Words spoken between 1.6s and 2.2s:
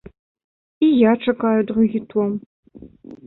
другі